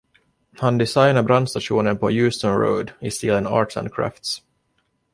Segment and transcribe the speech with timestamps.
[0.57, 4.41] Han designade brandstationen på Euston Road i stilen "Arts and Crafts".